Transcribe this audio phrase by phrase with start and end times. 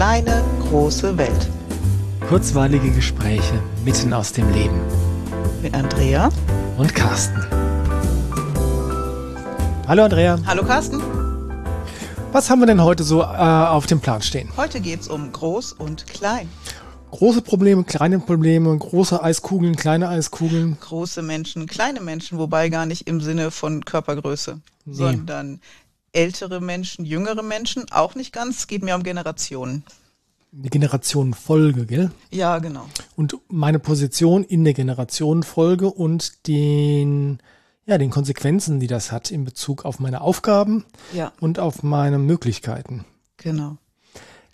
[0.00, 1.50] kleine, große Welt.
[2.26, 4.80] Kurzweilige Gespräche mitten aus dem Leben.
[5.60, 6.30] Mit Andrea
[6.78, 7.36] und Carsten.
[9.86, 10.38] Hallo Andrea.
[10.46, 11.02] Hallo Carsten.
[12.32, 14.48] Was haben wir denn heute so äh, auf dem Plan stehen?
[14.56, 16.48] Heute geht es um groß und klein.
[17.10, 20.78] Große Probleme, kleine Probleme, große Eiskugeln, kleine Eiskugeln.
[20.80, 24.94] Große Menschen, kleine Menschen, wobei gar nicht im Sinne von Körpergröße, nee.
[24.94, 25.60] sondern
[26.12, 29.84] ältere Menschen, jüngere Menschen, auch nicht ganz, es geht mir um Generationen.
[30.52, 32.10] Die Generationenfolge, gell?
[32.30, 32.86] Ja, genau.
[33.14, 37.38] Und meine Position in der Generationenfolge und den,
[37.86, 41.32] ja, den Konsequenzen, die das hat in Bezug auf meine Aufgaben ja.
[41.38, 43.04] und auf meine Möglichkeiten.
[43.36, 43.76] Genau.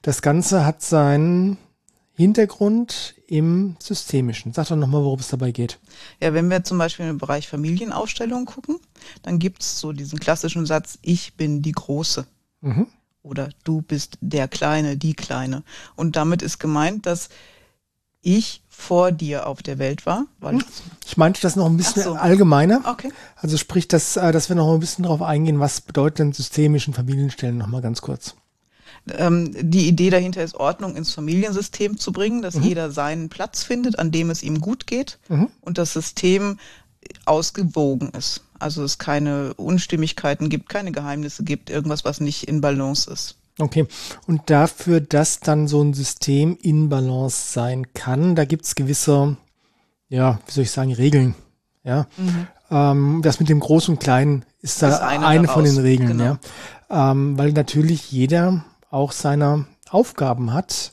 [0.02, 1.56] Das Ganze hat seinen
[2.16, 4.52] Hintergrund im Systemischen.
[4.52, 5.78] Sag doch nochmal, worum es dabei geht.
[6.20, 8.78] Ja, wenn wir zum Beispiel im Bereich Familienaufstellung gucken,
[9.22, 12.26] dann gibt es so diesen klassischen Satz, ich bin die Große.
[12.62, 12.86] Mhm.
[13.22, 15.62] Oder du bist der Kleine, die Kleine.
[15.94, 17.28] Und damit ist gemeint, dass
[18.22, 20.26] ich vor dir auf der Welt war.
[20.38, 20.64] Weil hm.
[21.04, 22.14] ich meinte das noch ein bisschen so.
[22.14, 22.82] allgemeiner.
[22.84, 23.12] Okay.
[23.36, 26.94] Also sprich, dass, äh, dass wir noch ein bisschen darauf eingehen, was bedeutet denn systemischen
[26.94, 28.34] Familienstellen nochmal ganz kurz.
[29.10, 32.62] Ähm, die Idee dahinter ist, Ordnung ins Familiensystem zu bringen, dass mhm.
[32.64, 35.48] jeder seinen Platz findet, an dem es ihm gut geht mhm.
[35.60, 36.58] und das System
[37.24, 38.42] ausgewogen ist.
[38.58, 43.36] Also es keine Unstimmigkeiten gibt, keine Geheimnisse gibt, irgendwas, was nicht in Balance ist.
[43.58, 43.86] Okay,
[44.26, 49.36] und dafür, dass dann so ein System in Balance sein kann, da gibt's gewisse,
[50.08, 51.34] ja, wie soll ich sagen, Regeln.
[51.82, 52.46] Ja, mhm.
[52.70, 56.18] ähm, das mit dem Großen und Kleinen ist da ist eine, eine von den Regeln,
[56.18, 56.38] genau.
[56.90, 58.64] ja, ähm, weil natürlich jeder
[58.96, 60.92] auch seine Aufgaben hat,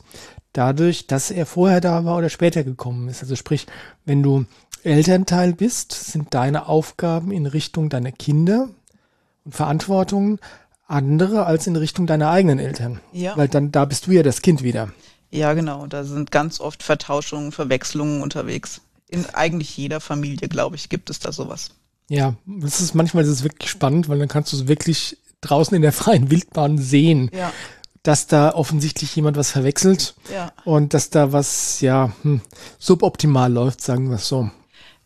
[0.52, 3.24] dadurch, dass er vorher da war oder später gekommen ist.
[3.24, 3.66] Also sprich,
[4.06, 4.46] wenn du
[4.84, 8.70] Elternteil bist, sind deine Aufgaben in Richtung deiner Kinder
[9.46, 10.40] und Verantwortungen
[10.86, 13.00] andere als in Richtung deiner eigenen Eltern.
[13.14, 13.36] Ja.
[13.38, 14.90] Weil dann, da bist du ja das Kind wieder.
[15.32, 15.88] Ja, genau.
[15.88, 18.82] Da sind ganz oft Vertauschungen, Verwechslungen unterwegs.
[19.08, 21.72] In eigentlich jeder Familie, glaube ich, gibt es da sowas.
[22.10, 25.74] Ja, das ist manchmal das ist wirklich spannend, weil dann kannst du es wirklich draußen
[25.74, 27.32] in der freien Wildbahn sehen.
[27.34, 27.52] Ja
[28.04, 30.52] dass da offensichtlich jemand was verwechselt ja.
[30.66, 32.42] und dass da was ja hm,
[32.78, 34.52] suboptimal läuft, sagen wir es so.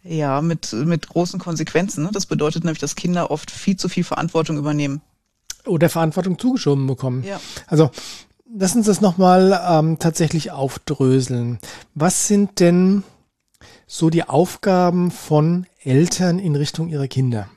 [0.04, 2.04] Ja, mit, mit großen Konsequenzen.
[2.04, 2.10] Ne?
[2.12, 5.02] Das bedeutet nämlich, dass Kinder oft viel zu viel Verantwortung übernehmen.
[5.66, 7.24] Oder Verantwortung zugeschoben bekommen.
[7.24, 7.40] Ja.
[7.68, 7.92] Also
[8.52, 11.60] lass uns das nochmal ähm, tatsächlich aufdröseln.
[11.94, 13.04] Was sind denn
[13.86, 17.50] so die Aufgaben von Eltern in Richtung ihrer Kinder?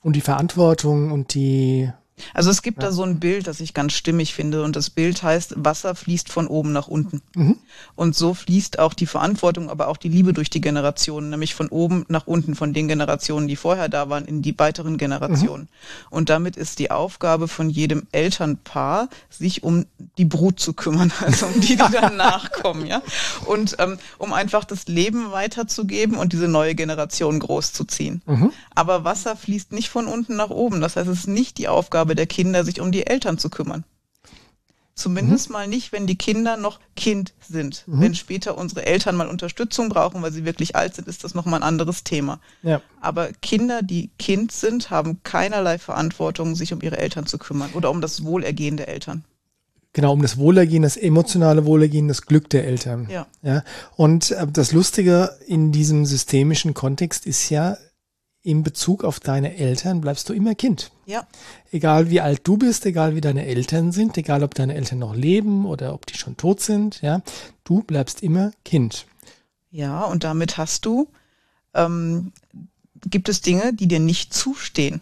[0.00, 1.92] Und die Verantwortung und die
[2.34, 2.88] also es gibt ja.
[2.88, 6.30] da so ein Bild, das ich ganz stimmig finde und das Bild heißt, Wasser fließt
[6.30, 7.22] von oben nach unten.
[7.34, 7.58] Mhm.
[7.94, 11.68] Und so fließt auch die Verantwortung, aber auch die Liebe durch die Generationen, nämlich von
[11.68, 15.62] oben nach unten, von den Generationen, die vorher da waren, in die weiteren Generationen.
[15.62, 16.06] Mhm.
[16.10, 19.86] Und damit ist die Aufgabe von jedem Elternpaar, sich um
[20.18, 23.02] die Brut zu kümmern, also um die, die danach kommen, ja.
[23.46, 28.22] Und ähm, um einfach das Leben weiterzugeben und diese neue Generation großzuziehen.
[28.26, 28.52] Mhm.
[28.74, 30.80] Aber Wasser fließt nicht von unten nach oben.
[30.80, 33.48] Das heißt, es ist nicht die Aufgabe Aufgabe der Kinder, sich um die Eltern zu
[33.48, 33.84] kümmern.
[34.94, 35.52] Zumindest mhm.
[35.54, 37.84] mal nicht, wenn die Kinder noch Kind sind.
[37.86, 38.00] Mhm.
[38.00, 41.60] Wenn später unsere Eltern mal Unterstützung brauchen, weil sie wirklich alt sind, ist das nochmal
[41.60, 42.40] ein anderes Thema.
[42.62, 42.82] Ja.
[43.00, 47.90] Aber Kinder, die Kind sind, haben keinerlei Verantwortung, sich um ihre Eltern zu kümmern oder
[47.90, 49.24] um das Wohlergehen der Eltern.
[49.94, 53.08] Genau, um das Wohlergehen, das emotionale Wohlergehen, das Glück der Eltern.
[53.10, 53.26] Ja.
[53.42, 53.62] ja.
[53.96, 57.78] Und äh, das Lustige in diesem systemischen Kontext ist ja,
[58.42, 60.90] in Bezug auf deine Eltern bleibst du immer Kind.
[61.06, 61.26] Ja.
[61.70, 65.14] Egal wie alt du bist, egal wie deine Eltern sind, egal ob deine Eltern noch
[65.14, 67.22] leben oder ob die schon tot sind, ja,
[67.64, 69.06] du bleibst immer Kind.
[69.70, 71.08] Ja, und damit hast du,
[71.74, 72.32] ähm,
[73.08, 75.00] gibt es Dinge, die dir nicht zustehen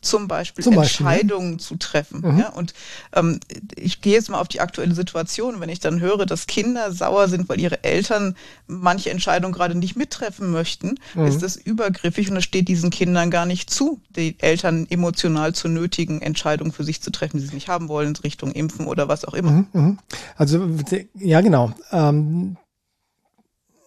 [0.00, 1.68] zum Beispiel zum Entscheidungen Beispiel, ja.
[1.68, 2.20] zu treffen.
[2.22, 2.38] Mhm.
[2.38, 2.48] Ja?
[2.50, 2.72] Und
[3.12, 3.38] ähm,
[3.76, 5.60] ich gehe jetzt mal auf die aktuelle Situation.
[5.60, 8.34] Wenn ich dann höre, dass Kinder sauer sind, weil ihre Eltern
[8.66, 11.26] manche Entscheidungen gerade nicht mittreffen möchten, mhm.
[11.26, 15.68] ist das übergriffig und es steht diesen Kindern gar nicht zu, die Eltern emotional zu
[15.68, 19.26] nötigen, Entscheidungen für sich zu treffen, die sie nicht haben wollen, Richtung Impfen oder was
[19.26, 19.50] auch immer.
[19.50, 19.66] Mhm.
[19.72, 19.98] mhm.
[20.36, 20.66] Also
[21.14, 21.72] ja, genau.
[21.92, 22.56] Ähm,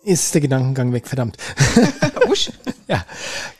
[0.04, 1.38] ist der Gedankengang weg, verdammt.
[2.88, 3.06] ja,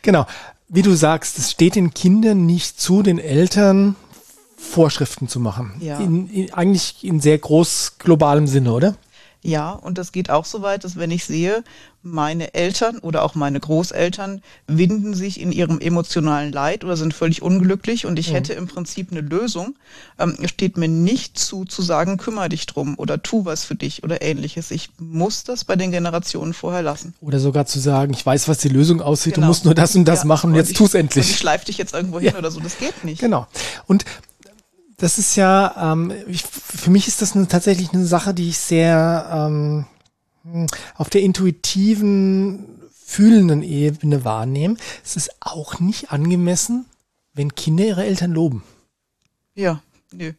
[0.01, 0.25] genau
[0.73, 3.95] wie du sagst, es steht den Kindern nicht zu, den Eltern
[4.57, 5.73] Vorschriften zu machen.
[5.79, 5.99] Ja.
[5.99, 8.95] In, in, eigentlich in sehr groß globalem Sinne, oder?
[9.44, 11.63] Ja, und das geht auch so weit, dass wenn ich sehe,
[12.01, 17.42] meine Eltern oder auch meine Großeltern winden sich in ihrem emotionalen Leid oder sind völlig
[17.42, 18.36] unglücklich und ich mhm.
[18.36, 19.75] hätte im Prinzip eine Lösung,
[20.18, 24.04] ähm, steht mir nicht zu, zu sagen, kümmere dich drum oder tu was für dich
[24.04, 24.72] oder ähnliches.
[24.72, 27.13] Ich muss das bei den Generationen vorher lassen.
[27.19, 29.48] Oder sogar zu sagen, ich weiß, was die Lösung aussieht, genau.
[29.48, 31.30] du musst nur das und das ja, machen und, jetzt tu es endlich.
[31.30, 32.40] Ich schleife dich jetzt irgendwo hin ja.
[32.40, 33.19] oder so, das geht nicht.
[33.19, 33.48] Genau.
[33.88, 34.06] Und
[35.03, 38.57] das ist ja, ähm, ich, für mich ist das eine, tatsächlich eine Sache, die ich
[38.57, 39.85] sehr ähm,
[40.95, 44.77] auf der intuitiven, fühlenden Ebene wahrnehme.
[45.03, 46.85] Es ist auch nicht angemessen,
[47.33, 48.63] wenn Kinder ihre Eltern loben.
[49.55, 49.81] Ja,
[50.13, 50.31] nö.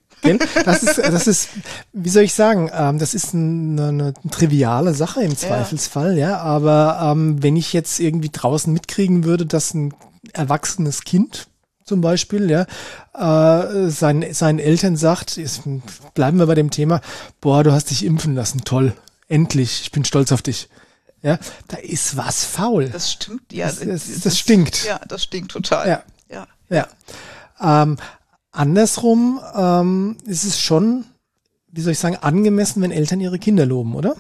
[0.64, 1.50] Das ist, das ist,
[1.92, 6.30] wie soll ich sagen, ähm, das ist eine, eine triviale Sache im Zweifelsfall, ja.
[6.30, 9.92] ja aber ähm, wenn ich jetzt irgendwie draußen mitkriegen würde, dass ein
[10.32, 11.48] erwachsenes Kind
[11.84, 12.66] zum Beispiel, ja,
[13.14, 15.62] äh, sein, seinen Eltern sagt, jetzt
[16.14, 17.00] bleiben wir bei dem Thema,
[17.40, 18.94] boah, du hast dich impfen lassen, toll,
[19.28, 20.68] endlich, ich bin stolz auf dich.
[21.22, 21.38] Ja,
[21.68, 22.90] da ist was faul.
[22.90, 23.66] Das stimmt, ja.
[23.66, 24.84] Das, das, das, das stinkt.
[24.84, 25.88] Ja, das stinkt total.
[25.88, 26.02] Ja.
[26.28, 26.46] Ja.
[26.68, 27.82] ja.
[27.82, 27.96] Ähm,
[28.52, 31.06] andersrum ähm, ist es schon,
[31.68, 34.16] wie soll ich sagen, angemessen, wenn Eltern ihre Kinder loben, oder?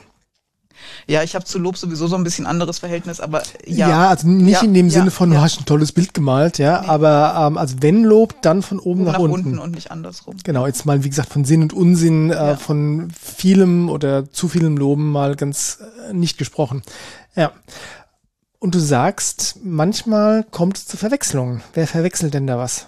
[1.06, 3.88] Ja, ich habe zu Lob sowieso so ein bisschen anderes Verhältnis, aber ja.
[3.88, 5.38] Ja, also nicht ja, in dem ja, Sinne von, ja.
[5.38, 6.88] du hast ein tolles Bild gemalt, ja, nee.
[6.88, 9.34] aber ähm, also wenn Lob, dann von oben, oben nach, nach unten.
[9.34, 9.58] unten.
[9.58, 10.36] und nicht andersrum.
[10.44, 14.76] Genau, jetzt mal wie gesagt von Sinn und Unsinn, äh, von vielem oder zu vielem
[14.76, 15.78] Loben mal ganz
[16.08, 16.82] äh, nicht gesprochen.
[17.34, 17.52] Ja.
[18.58, 21.62] Und du sagst, manchmal kommt es zu Verwechslungen.
[21.74, 22.86] Wer verwechselt denn da was?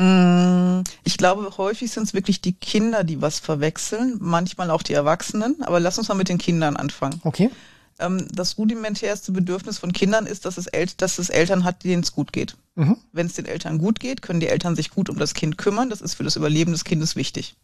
[0.00, 4.94] Mm, ich glaube, häufig sind es wirklich die Kinder, die was verwechseln, manchmal auch die
[4.94, 5.62] Erwachsenen.
[5.62, 7.20] Aber lass uns mal mit den Kindern anfangen.
[7.22, 7.50] Okay.
[7.98, 12.02] Ähm, das rudimentärste Bedürfnis von Kindern ist, dass es, El dass es Eltern hat, denen
[12.02, 12.56] es gut geht.
[12.76, 12.96] Mhm.
[13.12, 15.90] Wenn es den Eltern gut geht, können die Eltern sich gut um das Kind kümmern.
[15.90, 17.56] Das ist für das Überleben des Kindes wichtig.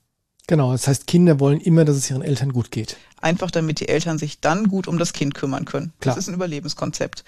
[0.46, 2.98] Genau, das heißt, Kinder wollen immer, dass es ihren Eltern gut geht.
[3.20, 5.92] Einfach damit die Eltern sich dann gut um das Kind kümmern können.
[6.00, 6.14] Klar.
[6.14, 7.24] Das ist ein Überlebenskonzept.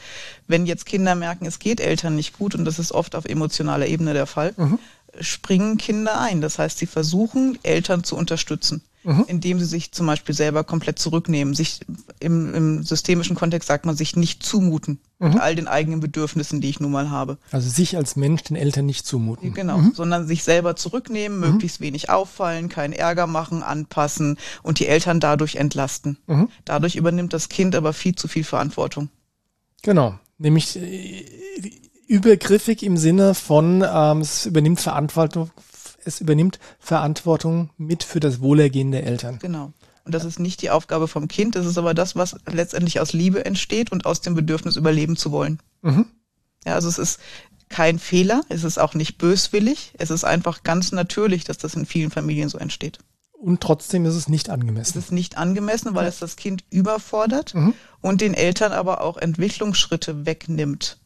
[0.47, 3.87] Wenn jetzt Kinder merken, es geht Eltern nicht gut, und das ist oft auf emotionaler
[3.87, 4.79] Ebene der Fall, mhm
[5.21, 6.41] springen Kinder ein.
[6.41, 9.25] Das heißt, sie versuchen, Eltern zu unterstützen, mhm.
[9.27, 11.81] indem sie sich zum Beispiel selber komplett zurücknehmen, sich
[12.21, 15.29] im, im systemischen Kontext sagt man, sich nicht zumuten mhm.
[15.29, 17.39] mit all den eigenen Bedürfnissen, die ich nun mal habe.
[17.51, 19.55] Also sich als Mensch den Eltern nicht zumuten.
[19.55, 19.93] Genau, mhm.
[19.95, 21.53] sondern sich selber zurücknehmen, mhm.
[21.53, 26.19] möglichst wenig auffallen, keinen Ärger machen, anpassen und die Eltern dadurch entlasten.
[26.27, 26.49] Mhm.
[26.65, 29.09] Dadurch übernimmt das Kind aber viel zu viel Verantwortung.
[29.83, 31.25] Genau, nämlich äh,
[32.09, 35.51] übergriffig im Sinne von, ähm, es übernimmt Verantwortung,
[36.05, 39.39] es übernimmt Verantwortung mit für das Wohlergehen der Eltern.
[39.41, 39.73] Genau.
[40.05, 43.13] Und das ist nicht die Aufgabe vom Kind, das ist aber das, was letztendlich aus
[43.13, 45.61] Liebe entsteht und aus dem Bedürfnis überleben zu wollen.
[45.83, 46.07] Mhm.
[46.65, 47.21] Ja, also es ist
[47.69, 51.85] kein Fehler, es ist auch nicht böswillig, es ist einfach ganz natürlich, dass das in
[51.85, 52.99] vielen Familien so entsteht.
[53.33, 54.99] Und trotzdem ist es nicht angemessen.
[54.99, 57.75] Es ist nicht angemessen, weil es das Kind überfordert mhm.
[58.01, 60.99] und den Eltern aber auch Entwicklungsschritte wegnimmt.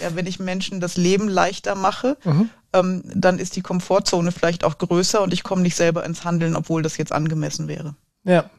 [0.00, 2.50] Ja, wenn ich Menschen das Leben leichter mache, mhm.
[2.72, 6.56] ähm, dann ist die Komfortzone vielleicht auch größer und ich komme nicht selber ins Handeln,
[6.56, 7.94] obwohl das jetzt angemessen wäre.
[8.24, 8.50] Ja.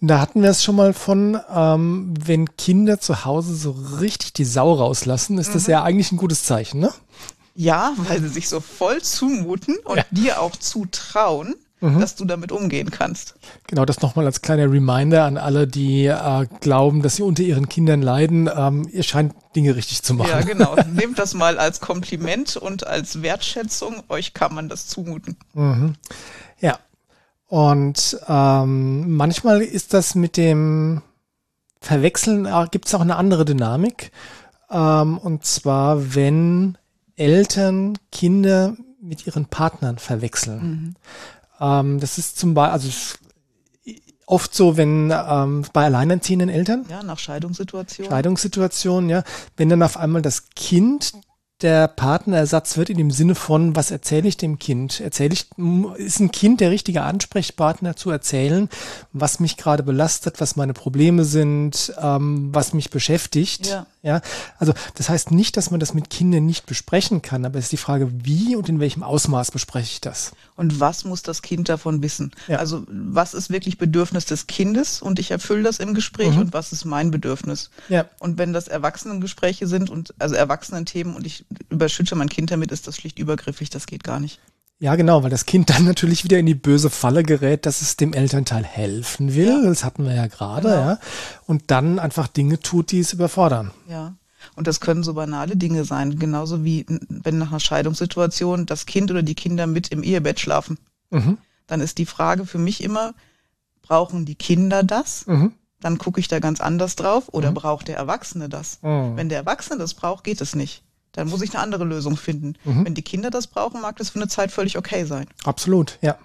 [0.00, 3.70] Da hatten wir es schon mal von, ähm, wenn Kinder zu Hause so
[4.00, 5.52] richtig die Sau rauslassen, ist mhm.
[5.52, 6.92] das ja eigentlich ein gutes Zeichen, ne?
[7.54, 10.04] Ja, weil sie sich so voll zumuten und ja.
[10.10, 12.00] dir auch zutrauen, mhm.
[12.00, 13.34] dass du damit umgehen kannst.
[13.66, 17.68] Genau, das nochmal als kleiner Reminder an alle, die äh, glauben, dass sie unter ihren
[17.68, 18.48] Kindern leiden.
[18.54, 20.30] Ähm, ihr scheint Dinge richtig zu machen.
[20.30, 20.76] Ja, genau.
[20.92, 24.02] Nehmt das mal als Kompliment und als Wertschätzung.
[24.08, 25.36] Euch kann man das zumuten.
[25.54, 25.94] Mhm.
[26.60, 26.78] Ja.
[27.46, 31.02] Und ähm, manchmal ist das mit dem
[31.80, 34.10] Verwechseln, äh, gibt es auch eine andere Dynamik.
[34.70, 36.78] Ähm, und zwar, wenn
[37.16, 40.62] Eltern Kinder mit ihren Partnern verwechseln.
[40.62, 40.94] Mhm.
[41.60, 42.88] Ähm, das ist zum Beispiel, also
[44.26, 46.86] oft so, wenn ähm, bei alleinerziehenden Eltern.
[46.88, 48.10] Ja, nach Scheidungssituationen.
[48.10, 49.22] Scheidungssituationen, ja.
[49.56, 51.12] Wenn dann auf einmal das Kind
[51.62, 55.00] der Partnerersatz wird in dem Sinne von, was erzähle ich dem Kind?
[55.00, 55.46] Erzähle ich,
[55.96, 58.68] ist ein Kind der richtige Ansprechpartner zu erzählen,
[59.12, 63.68] was mich gerade belastet, was meine Probleme sind, ähm, was mich beschäftigt?
[63.68, 63.86] Ja.
[64.02, 64.20] ja.
[64.58, 67.72] Also das heißt nicht, dass man das mit Kindern nicht besprechen kann, aber es ist
[67.72, 70.32] die Frage, wie und in welchem Ausmaß bespreche ich das?
[70.56, 72.32] Und was muss das Kind davon wissen?
[72.48, 72.58] Ja.
[72.58, 76.40] Also was ist wirklich Bedürfnis des Kindes und ich erfülle das im Gespräch mhm.
[76.40, 77.70] und was ist mein Bedürfnis?
[77.88, 78.06] Ja.
[78.18, 82.86] Und wenn das Erwachsenengespräche sind und also Erwachsenenthemen und ich überschütte mein Kind damit, ist
[82.86, 84.40] das schlicht übergriffig, das geht gar nicht.
[84.80, 87.96] Ja, genau, weil das Kind dann natürlich wieder in die böse Falle gerät, dass es
[87.96, 89.48] dem Elternteil helfen will.
[89.48, 89.62] Ja.
[89.62, 90.80] Das hatten wir ja gerade, genau.
[90.80, 90.98] ja.
[91.46, 93.70] Und dann einfach Dinge tut, die es überfordern.
[93.88, 94.14] Ja.
[94.56, 99.10] Und das können so banale Dinge sein, genauso wie wenn nach einer Scheidungssituation das Kind
[99.10, 100.78] oder die Kinder mit im Ehebett schlafen.
[101.10, 101.38] Mhm.
[101.66, 103.14] Dann ist die Frage für mich immer,
[103.82, 105.26] brauchen die Kinder das?
[105.26, 105.52] Mhm.
[105.80, 107.28] Dann gucke ich da ganz anders drauf.
[107.32, 107.54] Oder mhm.
[107.54, 108.78] braucht der Erwachsene das?
[108.82, 109.16] Mhm.
[109.16, 110.82] Wenn der Erwachsene das braucht, geht es nicht.
[111.14, 112.54] Dann muss ich eine andere Lösung finden.
[112.64, 112.84] Mhm.
[112.84, 115.26] Wenn die Kinder das brauchen, mag das für eine Zeit völlig okay sein.
[115.44, 116.18] Absolut, ja.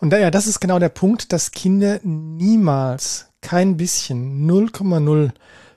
[0.00, 5.30] Und ja, das ist genau der Punkt, dass Kinder niemals kein bisschen 0,0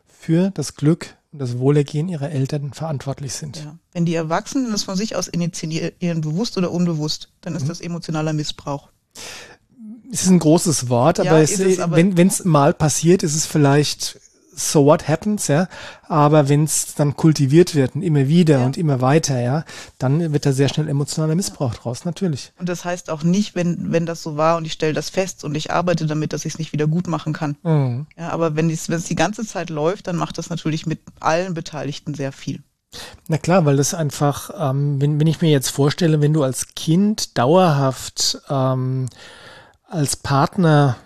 [0.07, 3.57] für das Glück und das Wohlergehen ihrer Eltern verantwortlich sind.
[3.57, 3.77] Ja.
[3.93, 7.69] Wenn die Erwachsenen das von sich aus initiieren, bewusst oder unbewusst, dann ist mhm.
[7.69, 8.89] das emotionaler Missbrauch.
[10.11, 13.35] Es ist ein großes Wort, aber, ja, es, es, aber wenn es mal passiert, ist
[13.35, 14.19] es vielleicht
[14.61, 15.67] so what happens, ja.
[16.07, 18.65] Aber wenn es dann kultiviert wird und immer wieder ja.
[18.65, 19.63] und immer weiter, ja,
[19.97, 22.51] dann wird da sehr schnell emotionaler Missbrauch draus, natürlich.
[22.59, 25.43] Und das heißt auch nicht, wenn, wenn das so war und ich stelle das fest
[25.43, 27.57] und ich arbeite damit, dass ich es nicht wieder gut machen kann.
[27.63, 28.07] Mhm.
[28.17, 32.13] Ja, aber wenn es die ganze Zeit läuft, dann macht das natürlich mit allen Beteiligten
[32.13, 32.61] sehr viel.
[33.27, 36.75] Na klar, weil das einfach, ähm, wenn, wenn ich mir jetzt vorstelle, wenn du als
[36.75, 39.07] Kind dauerhaft ähm,
[39.87, 40.97] als Partner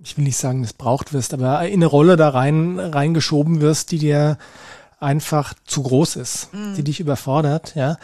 [0.00, 3.98] ich will nicht sagen missbraucht wirst, aber in eine Rolle da rein reingeschoben wirst, die
[3.98, 4.38] dir
[5.00, 6.74] einfach zu groß ist, mhm.
[6.74, 7.98] die dich überfordert, ja.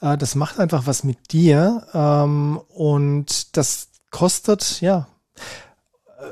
[0.00, 5.08] Äh, das macht einfach was mit dir ähm, und das kostet, ja,
[6.18, 6.22] äh,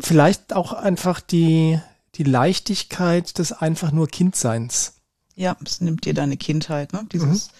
[0.00, 1.80] vielleicht auch einfach die,
[2.14, 4.94] die Leichtigkeit des einfach nur Kindseins.
[5.34, 7.06] Ja, es nimmt dir deine Kindheit, ne?
[7.12, 7.50] Dieses,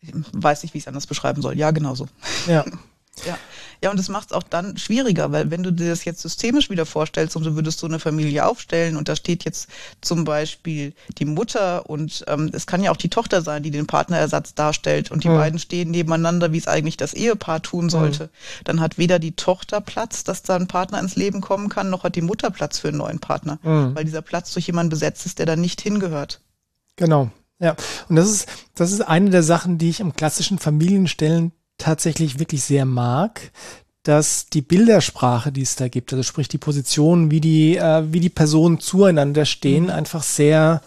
[0.00, 0.24] mhm.
[0.24, 1.56] ich weiß nicht, wie ich es anders beschreiben soll.
[1.56, 2.06] Ja, genau so.
[2.46, 2.64] Ja.
[3.26, 3.38] Ja,
[3.82, 6.70] ja und das macht es auch dann schwieriger, weil wenn du dir das jetzt systemisch
[6.70, 9.68] wieder vorstellst und du würdest so eine Familie aufstellen und da steht jetzt
[10.00, 13.86] zum Beispiel die Mutter und ähm, es kann ja auch die Tochter sein, die den
[13.86, 15.34] Partnerersatz darstellt und die mhm.
[15.34, 18.64] beiden stehen nebeneinander, wie es eigentlich das Ehepaar tun sollte, mhm.
[18.64, 22.04] dann hat weder die Tochter Platz, dass da ein Partner ins Leben kommen kann, noch
[22.04, 23.94] hat die Mutter Platz für einen neuen Partner, mhm.
[23.94, 26.40] weil dieser Platz durch jemanden besetzt ist, der da nicht hingehört.
[26.96, 27.30] Genau.
[27.58, 27.76] Ja,
[28.08, 32.62] und das ist, das ist eine der Sachen, die ich im klassischen Familienstellen tatsächlich wirklich
[32.62, 33.50] sehr mag,
[34.02, 38.20] dass die Bildersprache, die es da gibt, also sprich die Position, wie die, äh, wie
[38.20, 39.90] die Personen zueinander stehen, mhm.
[39.90, 40.80] einfach sehr,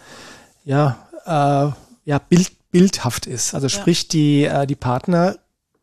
[0.65, 1.71] ja, äh,
[2.05, 3.53] ja, bild, bildhaft ist.
[3.53, 4.09] Also sprich, ja.
[4.11, 5.35] die, äh, die Partner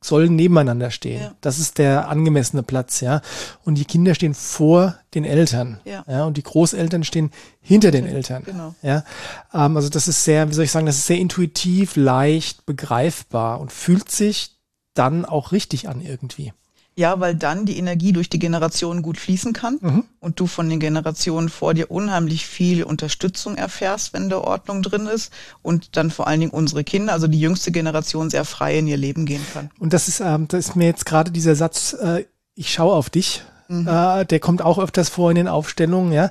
[0.03, 1.21] sollen nebeneinander stehen.
[1.21, 1.35] Ja.
[1.41, 3.21] Das ist der angemessene Platz, ja.
[3.65, 6.05] Und die Kinder stehen vor den Eltern, ja.
[6.09, 8.75] ja und die Großeltern stehen hinter den Eltern, genau.
[8.83, 9.05] ja.
[9.53, 13.61] Ähm, also das ist sehr, wie soll ich sagen, das ist sehr intuitiv, leicht, begreifbar
[13.61, 14.60] und fühlt sich
[14.95, 16.53] dann auch richtig an irgendwie.
[16.97, 20.05] Ja, weil dann die Energie durch die Generationen gut fließen kann mhm.
[20.19, 25.07] und du von den Generationen vor dir unheimlich viel Unterstützung erfährst, wenn da Ordnung drin
[25.07, 25.33] ist
[25.63, 28.97] und dann vor allen Dingen unsere Kinder, also die jüngste Generation, sehr frei in ihr
[28.97, 29.71] Leben gehen kann.
[29.79, 33.09] Und das ist, ähm, das ist mir jetzt gerade dieser Satz, äh, ich schaue auf
[33.09, 33.87] dich, mhm.
[33.89, 36.31] äh, der kommt auch öfters vor in den Aufstellungen, ja.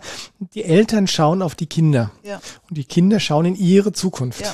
[0.53, 2.41] Die Eltern schauen auf die Kinder ja.
[2.69, 4.41] und die Kinder schauen in ihre Zukunft.
[4.41, 4.53] Ja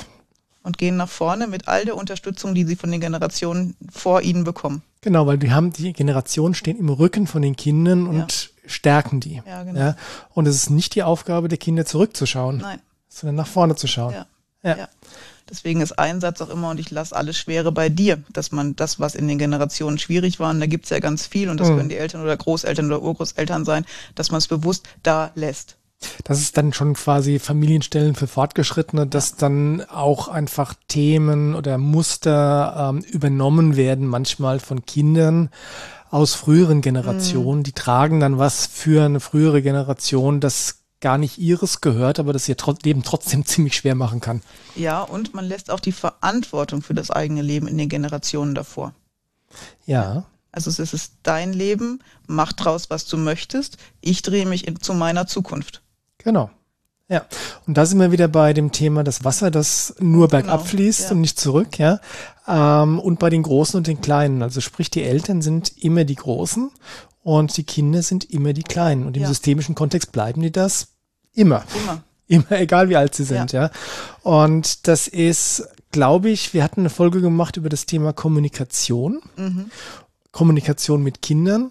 [0.66, 4.42] und gehen nach vorne mit all der Unterstützung, die sie von den Generationen vor ihnen
[4.42, 4.82] bekommen.
[5.00, 8.68] Genau, weil die haben, die Generationen stehen im Rücken von den Kindern und ja.
[8.68, 9.40] stärken die.
[9.46, 9.78] Ja, genau.
[9.78, 9.96] Ja?
[10.34, 12.80] Und es ist nicht die Aufgabe der Kinder zurückzuschauen, Nein.
[13.08, 14.12] sondern nach vorne zu schauen.
[14.12, 14.26] Ja.
[14.64, 14.76] ja.
[14.76, 14.88] ja.
[15.48, 18.74] Deswegen ist ein Satz auch immer, und ich lasse alles Schwere bei dir, dass man
[18.74, 21.68] das, was in den Generationen schwierig war, und da gibt's ja ganz viel, und das
[21.68, 21.76] mhm.
[21.76, 25.76] können die Eltern oder Großeltern oder Urgroßeltern sein, dass man es bewusst da lässt.
[26.24, 32.90] Das ist dann schon quasi Familienstellen für Fortgeschrittene, dass dann auch einfach Themen oder Muster
[32.94, 35.50] ähm, übernommen werden, manchmal von Kindern
[36.10, 37.60] aus früheren Generationen.
[37.60, 37.64] Mhm.
[37.64, 42.48] Die tragen dann was für eine frühere Generation, das gar nicht ihres gehört, aber das
[42.48, 44.42] ihr Leben trotzdem ziemlich schwer machen kann.
[44.74, 48.94] Ja, und man lässt auch die Verantwortung für das eigene Leben in den Generationen davor.
[49.86, 50.26] Ja.
[50.52, 53.76] Also es ist dein Leben, mach draus, was du möchtest.
[54.00, 55.82] Ich drehe mich in, zu meiner Zukunft.
[56.18, 56.50] Genau.
[57.08, 57.24] Ja,
[57.68, 61.04] und da sind wir wieder bei dem Thema das Wasser, das nur bergab genau, fließt
[61.04, 61.10] ja.
[61.12, 62.00] und nicht zurück, ja.
[62.48, 64.42] Ähm, und bei den Großen und den Kleinen.
[64.42, 66.70] Also sprich, die Eltern sind immer die Großen
[67.22, 69.06] und die Kinder sind immer die Kleinen.
[69.06, 69.28] Und im ja.
[69.28, 70.88] systemischen Kontext bleiben die das
[71.32, 71.64] immer.
[71.84, 72.02] Immer.
[72.28, 73.66] Immer, egal wie alt sie sind, ja.
[73.66, 73.70] ja.
[74.22, 79.20] Und das ist, glaube ich, wir hatten eine Folge gemacht über das Thema Kommunikation.
[79.36, 79.70] Mhm.
[80.32, 81.70] Kommunikation mit Kindern.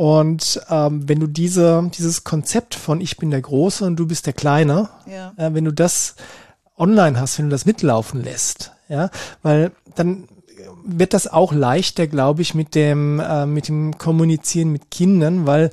[0.00, 4.24] Und ähm, wenn du diese, dieses Konzept von ich bin der Große und du bist
[4.24, 5.34] der Kleine, ja.
[5.36, 6.14] äh, wenn du das
[6.78, 9.10] online hast, wenn du das mitlaufen lässt, ja,
[9.42, 10.26] weil dann
[10.86, 15.70] wird das auch leichter, glaube ich, mit dem äh, mit dem Kommunizieren mit Kindern, weil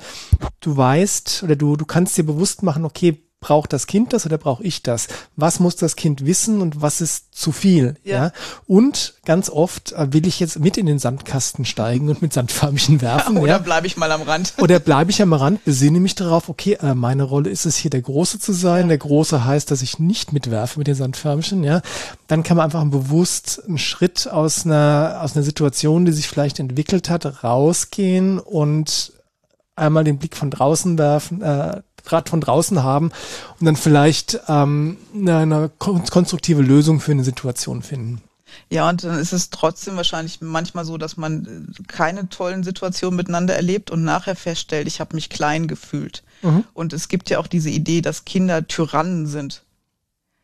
[0.60, 4.36] du weißt oder du du kannst dir bewusst machen, okay, braucht das Kind das oder
[4.36, 5.08] brauche ich das?
[5.36, 7.96] Was muss das Kind wissen und was ist zu viel?
[8.02, 8.24] Ja.
[8.24, 8.32] ja?
[8.66, 13.00] Und ganz oft äh, will ich jetzt mit in den Sandkasten steigen und mit Sandförmchen
[13.00, 13.36] werfen.
[13.36, 13.58] oder ja?
[13.58, 14.54] bleibe ich mal am Rand.
[14.58, 17.90] Oder bleibe ich am Rand, besinne mich darauf, okay, äh, meine Rolle ist es hier
[17.90, 18.82] der Große zu sein.
[18.82, 18.88] Ja.
[18.88, 21.80] Der Große heißt, dass ich nicht mitwerfe mit den Sandförmchen, ja.
[22.26, 26.58] Dann kann man einfach bewusst einen Schritt aus einer, aus einer Situation, die sich vielleicht
[26.58, 29.12] entwickelt hat, rausgehen und
[29.76, 33.12] einmal den Blick von draußen werfen, äh, gerade von draußen haben
[33.58, 38.22] und dann vielleicht ähm, eine, eine konstruktive Lösung für eine Situation finden.
[38.70, 43.16] Ja, und dann ist es trotzdem wahrscheinlich manchmal so, dass man äh, keine tollen Situationen
[43.16, 46.22] miteinander erlebt und nachher feststellt, ich habe mich klein gefühlt.
[46.42, 46.64] Mhm.
[46.74, 49.62] Und es gibt ja auch diese Idee, dass Kinder Tyrannen sind.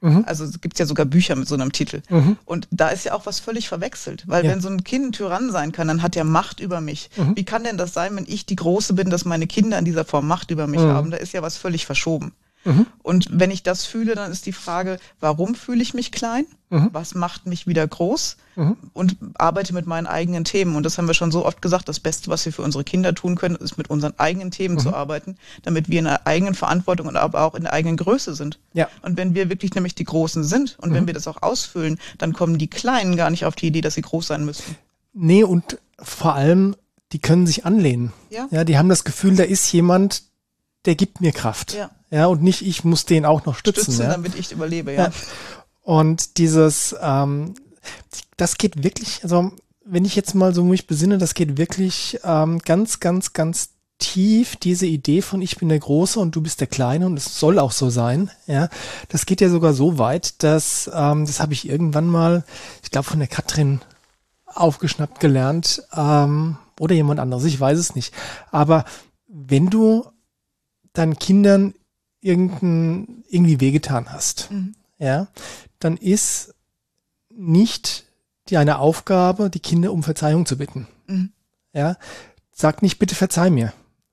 [0.04, 0.24] Mhm.
[0.26, 2.02] Also es gibt ja sogar Bücher mit so einem Titel.
[2.10, 2.36] Mhm.
[2.44, 4.24] Und da ist ja auch was völlig verwechselt.
[4.26, 4.50] Weil ja.
[4.50, 7.08] wenn so ein Kind ein Tyrann sein kann, dann hat er Macht über mich.
[7.16, 7.36] Mhm.
[7.36, 10.04] Wie kann denn das sein, wenn ich die Große bin, dass meine Kinder in dieser
[10.04, 10.88] Form Macht über mich mhm.
[10.88, 11.10] haben?
[11.10, 12.32] Da ist ja was völlig verschoben.
[12.64, 12.86] Mhm.
[13.02, 16.46] Und wenn ich das fühle, dann ist die Frage, warum fühle ich mich klein?
[16.70, 16.90] Mhm.
[16.92, 18.36] Was macht mich wieder groß?
[18.56, 18.76] Mhm.
[18.92, 20.76] Und arbeite mit meinen eigenen Themen.
[20.76, 23.14] Und das haben wir schon so oft gesagt, das Beste, was wir für unsere Kinder
[23.14, 24.94] tun können, ist mit unseren eigenen Themen zu mhm.
[24.94, 28.58] arbeiten, damit wir in der eigenen Verantwortung und aber auch in der eigenen Größe sind.
[28.72, 28.88] Ja.
[29.02, 31.08] Und wenn wir wirklich nämlich die Großen sind und wenn mhm.
[31.08, 34.02] wir das auch ausfüllen, dann kommen die Kleinen gar nicht auf die Idee, dass sie
[34.02, 34.76] groß sein müssen.
[35.12, 36.74] Nee, und vor allem,
[37.12, 38.12] die können sich anlehnen.
[38.30, 38.48] Ja.
[38.50, 40.24] ja, die haben das Gefühl, da ist jemand,
[40.84, 41.74] der gibt mir Kraft.
[41.74, 41.90] Ja.
[42.10, 43.84] Ja, und nicht ich muss den auch noch stützen.
[43.84, 44.10] Stützen, ja?
[44.10, 45.06] damit ich überlebe, ja.
[45.06, 45.12] ja.
[45.82, 47.54] Und dieses, ähm,
[48.36, 49.52] das geht wirklich, also
[49.84, 54.56] wenn ich jetzt mal so mich besinne, das geht wirklich ähm, ganz, ganz, ganz tief
[54.56, 57.58] diese Idee von ich bin der Große und du bist der Kleine und es soll
[57.58, 58.30] auch so sein.
[58.46, 58.68] Ja,
[59.08, 62.44] das geht ja sogar so weit, dass ähm, das habe ich irgendwann mal,
[62.82, 63.80] ich glaube von der Katrin
[64.46, 68.14] aufgeschnappt gelernt ähm, oder jemand anderes, ich weiß es nicht.
[68.50, 68.84] Aber
[69.26, 70.06] wenn du
[70.94, 71.74] deinen Kindern
[72.20, 74.74] irgendein, irgendwie wehgetan hast, mhm.
[74.98, 75.28] ja,
[75.78, 76.54] dann ist
[77.28, 78.06] nicht
[78.48, 80.86] die eine Aufgabe, die Kinder um Verzeihung zu bitten.
[81.06, 81.32] Mhm.
[81.72, 81.96] Ja,
[82.52, 83.72] sag nicht, bitte verzeih mir,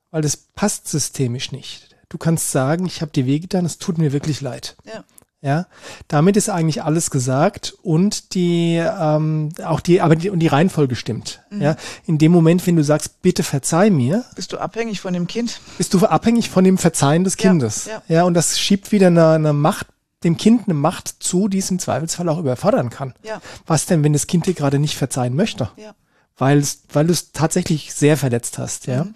[0.10, 1.96] weil das passt systemisch nicht.
[2.10, 4.76] Du kannst sagen, ich habe dir wehgetan, es tut mir wirklich leid.
[4.84, 5.06] Ja.
[5.43, 5.65] Ja,
[6.07, 10.95] damit ist eigentlich alles gesagt und die ähm, auch die aber die und die Reihenfolge
[10.95, 11.41] stimmt.
[11.50, 11.62] Mhm.
[11.62, 15.25] Ja, in dem Moment, wenn du sagst, bitte verzeih mir, bist du abhängig von dem
[15.25, 15.60] Kind.
[15.79, 17.86] Bist du abhängig von dem Verzeihen des Kindes.
[17.86, 18.15] Ja, ja.
[18.17, 19.88] ja und das schiebt wieder eine, eine Macht
[20.24, 23.15] dem Kind eine Macht zu, die es im Zweifelsfall auch überfordern kann.
[23.24, 23.41] Ja.
[23.65, 25.71] Was denn, wenn das Kind dir gerade nicht verzeihen möchte?
[25.77, 25.95] Ja.
[26.38, 29.05] Weil weil du es tatsächlich sehr verletzt hast, ja.
[29.05, 29.13] Mhm.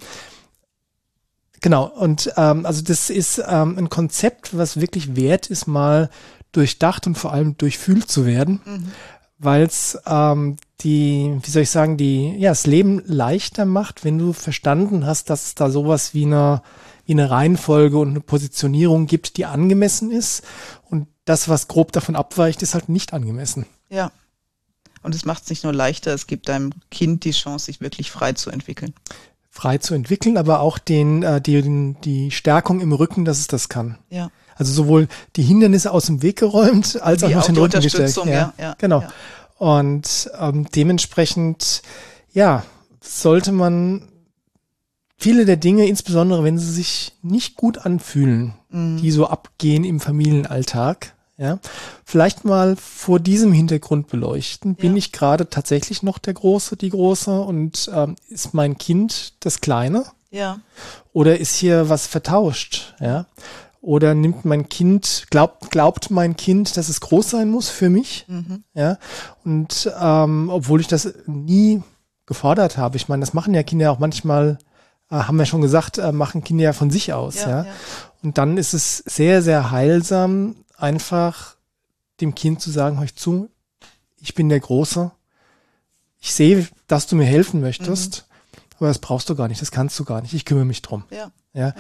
[1.66, 6.12] Genau, und ähm, also das ist ähm, ein Konzept, was wirklich wert ist, mal
[6.52, 8.92] durchdacht und vor allem durchfühlt zu werden, mhm.
[9.40, 14.20] weil es ähm, die, wie soll ich sagen, die, ja, das Leben leichter macht, wenn
[14.20, 16.62] du verstanden hast, dass es da sowas wie eine,
[17.08, 20.44] wie eine Reihenfolge und eine Positionierung gibt, die angemessen ist.
[20.92, 23.66] Und das, was grob davon abweicht, ist halt nicht angemessen.
[23.90, 24.12] Ja.
[25.02, 28.12] Und es macht es nicht nur leichter, es gibt deinem Kind die Chance, sich wirklich
[28.12, 28.94] frei zu entwickeln
[29.56, 33.70] frei zu entwickeln, aber auch den, äh, die, die Stärkung im Rücken, dass es das
[33.70, 33.98] kann.
[34.10, 34.30] Ja.
[34.56, 38.18] Also sowohl die Hindernisse aus dem Weg geräumt, als Wie auch noch den Rücken gestärkt.
[38.18, 39.02] Ja, ja, ja, genau.
[39.02, 39.10] Ja.
[39.58, 41.84] Und ähm, dementsprechend,
[42.34, 42.64] ja,
[43.00, 44.10] sollte man
[45.18, 48.98] viele der Dinge, insbesondere wenn sie sich nicht gut anfühlen, mhm.
[48.98, 51.60] die so abgehen im Familienalltag, ja,
[52.06, 54.76] vielleicht mal vor diesem Hintergrund beleuchten.
[54.76, 54.98] Bin ja.
[54.98, 60.06] ich gerade tatsächlich noch der Große, die Große und ähm, ist mein Kind das Kleine?
[60.32, 60.60] Ja.
[61.14, 62.96] Oder ist hier was vertauscht?
[63.00, 63.26] Ja.
[63.82, 68.26] Oder nimmt mein Kind, glaubt, glaubt mein Kind, dass es groß sein muss für mich?
[68.28, 68.64] Mhm.
[68.74, 68.98] Ja.
[69.44, 71.84] Und ähm, obwohl ich das nie
[72.26, 72.98] gefordert habe.
[72.98, 74.58] Ich meine, das machen ja Kinder auch manchmal,
[75.12, 77.36] äh, haben wir schon gesagt, äh, machen Kinder ja von sich aus.
[77.36, 77.64] Ja, ja.
[77.66, 77.72] ja.
[78.24, 81.56] Und dann ist es sehr, sehr heilsam, einfach
[82.22, 83.50] dem Kind zu sagen, hör ich zu,
[84.20, 85.12] ich bin der Große.
[86.20, 88.76] Ich sehe, dass du mir helfen möchtest, mhm.
[88.78, 90.34] aber das brauchst du gar nicht, das kannst du gar nicht.
[90.34, 91.04] Ich kümmere mich drum.
[91.12, 91.32] Ja.
[91.54, 91.68] ja.
[91.68, 91.74] ja.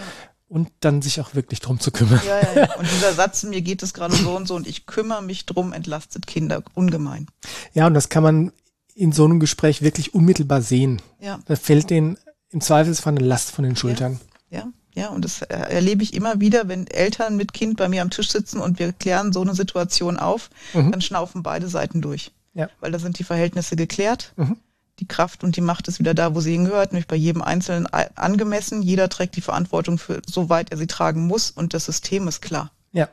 [0.47, 2.21] Und dann sich auch wirklich drum zu kümmern.
[2.25, 2.75] Ja, ja, ja.
[2.75, 5.73] Und dieser Satz, mir geht es gerade so und so und ich kümmere mich drum,
[5.73, 7.27] entlastet Kinder ungemein.
[7.73, 8.51] Ja, und das kann man
[8.93, 11.01] in so einem Gespräch wirklich unmittelbar sehen.
[11.19, 11.39] Ja.
[11.45, 12.17] Da fällt denen
[12.49, 14.19] im Zweifelsfall eine Last von den Schultern.
[14.51, 14.59] Ja.
[14.59, 14.67] ja.
[14.95, 18.29] Ja, und das erlebe ich immer wieder, wenn Eltern mit Kind bei mir am Tisch
[18.29, 20.91] sitzen und wir klären so eine Situation auf, mhm.
[20.91, 22.31] dann schnaufen beide Seiten durch.
[22.53, 22.69] Ja.
[22.79, 24.33] Weil da sind die Verhältnisse geklärt.
[24.37, 24.57] Mhm.
[24.99, 27.85] Die Kraft und die Macht ist wieder da, wo sie hingehört, nämlich bei jedem Einzelnen
[27.87, 28.81] angemessen.
[28.81, 32.71] Jeder trägt die Verantwortung für, soweit er sie tragen muss und das System ist klar.
[32.93, 33.09] Ja.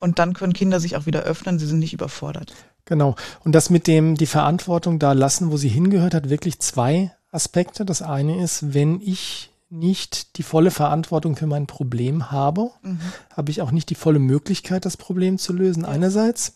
[0.00, 2.54] Und dann können Kinder sich auch wieder öffnen, sie sind nicht überfordert.
[2.86, 3.16] Genau.
[3.44, 7.84] Und das mit dem, die Verantwortung da lassen, wo sie hingehört, hat wirklich zwei Aspekte.
[7.84, 13.00] Das eine ist, wenn ich nicht die volle Verantwortung für mein Problem habe, mhm.
[13.36, 15.88] habe ich auch nicht die volle Möglichkeit, das Problem zu lösen, ja.
[15.88, 16.54] einerseits.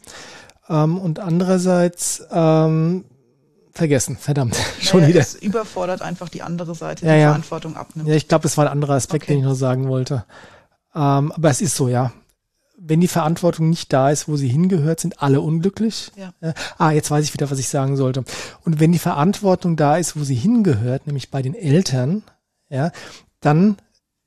[0.69, 3.05] Ähm, und andererseits ähm,
[3.71, 5.21] vergessen, verdammt, naja, schon wieder.
[5.21, 7.29] Es überfordert einfach die andere Seite, ja, die ja.
[7.29, 8.09] Verantwortung abnimmt.
[8.09, 9.35] Ja, ich glaube, das war ein anderer Aspekt, okay.
[9.35, 10.25] den ich noch sagen wollte.
[10.95, 12.13] Ähm, aber es ist so, ja.
[12.85, 16.11] Wenn die Verantwortung nicht da ist, wo sie hingehört, sind alle unglücklich.
[16.17, 16.33] Ja.
[16.79, 18.25] ah, jetzt weiß ich wieder, was ich sagen sollte.
[18.65, 22.25] Und wenn die Verantwortung da ist, wo sie hingehört, nämlich bei den Eltern,
[22.73, 22.91] ja,
[23.41, 23.77] dann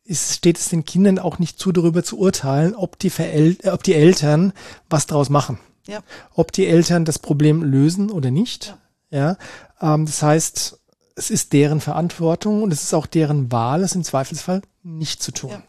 [0.03, 3.83] ist, steht es den Kindern auch nicht zu, darüber zu urteilen, ob die, Verel ob
[3.83, 4.53] die Eltern
[4.89, 5.59] was draus machen.
[5.87, 5.99] Ja.
[6.33, 8.77] Ob die Eltern das Problem lösen oder nicht.
[9.09, 9.37] Ja.
[9.81, 10.79] ja ähm, das heißt,
[11.15, 15.31] es ist deren Verantwortung und es ist auch deren Wahl, es im Zweifelsfall nicht zu
[15.31, 15.63] tun.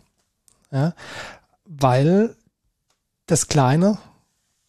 [0.70, 0.78] Ja.
[0.78, 0.94] ja.
[1.64, 2.36] Weil
[3.26, 3.98] das Kleine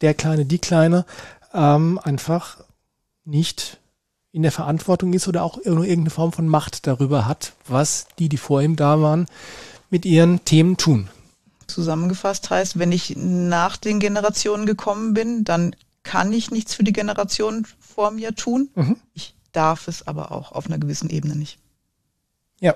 [0.01, 1.05] der Kleine, die Kleine
[1.53, 2.63] ähm, einfach
[3.25, 3.79] nicht
[4.37, 8.37] in der Verantwortung ist oder auch irgendeine Form von Macht darüber hat, was die, die
[8.37, 9.25] vor ihm da waren,
[9.89, 11.09] mit ihren Themen tun.
[11.65, 16.93] Zusammengefasst heißt, wenn ich nach den Generationen gekommen bin, dann kann ich nichts für die
[16.93, 18.69] Generation vor mir tun.
[18.75, 18.97] Mhm.
[19.15, 21.57] Ich darf es aber auch auf einer gewissen Ebene nicht.
[22.59, 22.75] Ja.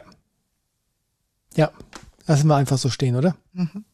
[1.55, 1.69] Ja,
[2.25, 3.35] lassen wir einfach so stehen, oder?
[3.53, 3.85] Mhm.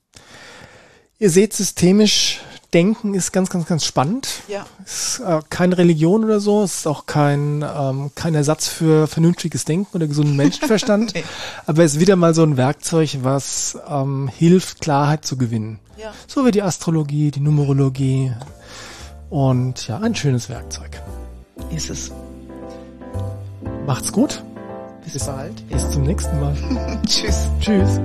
[1.19, 2.39] Ihr seht, systemisch
[2.77, 4.43] denken ist ganz, ganz, ganz spannend.
[4.47, 4.67] Ja.
[4.85, 9.97] Ist äh, keine Religion oder so, ist auch kein, ähm, kein Ersatz für vernünftiges Denken
[9.97, 11.15] oder gesunden Menschenverstand.
[11.15, 11.23] nee.
[11.65, 15.79] Aber es ist wieder mal so ein Werkzeug, was ähm, hilft, Klarheit zu gewinnen.
[15.97, 16.13] Ja.
[16.27, 18.31] So wie die Astrologie, die Numerologie.
[19.31, 21.01] Und ja, ein schönes Werkzeug.
[21.75, 22.11] Ist es.
[23.87, 24.43] Macht's gut.
[25.03, 25.67] Bis, Bis bald.
[25.67, 26.55] Bis zum nächsten Mal.
[27.07, 27.47] Tschüss.
[27.59, 27.99] Tschüss.